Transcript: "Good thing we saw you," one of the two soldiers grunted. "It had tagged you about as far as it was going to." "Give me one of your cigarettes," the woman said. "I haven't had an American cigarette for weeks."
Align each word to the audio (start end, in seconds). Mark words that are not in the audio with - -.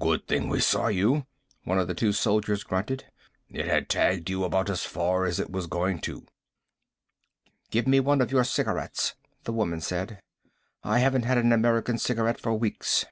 "Good 0.00 0.26
thing 0.26 0.48
we 0.48 0.58
saw 0.58 0.88
you," 0.88 1.26
one 1.62 1.78
of 1.78 1.86
the 1.86 1.94
two 1.94 2.10
soldiers 2.12 2.64
grunted. 2.64 3.04
"It 3.48 3.66
had 3.66 3.88
tagged 3.88 4.28
you 4.28 4.42
about 4.42 4.68
as 4.68 4.82
far 4.84 5.26
as 5.26 5.38
it 5.38 5.48
was 5.48 5.68
going 5.68 6.00
to." 6.00 6.26
"Give 7.70 7.86
me 7.86 8.00
one 8.00 8.20
of 8.20 8.32
your 8.32 8.42
cigarettes," 8.42 9.14
the 9.44 9.52
woman 9.52 9.80
said. 9.80 10.20
"I 10.82 10.98
haven't 10.98 11.22
had 11.22 11.38
an 11.38 11.52
American 11.52 11.98
cigarette 11.98 12.40
for 12.40 12.52
weeks." 12.52 13.04